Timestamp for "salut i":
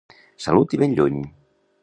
0.45-0.81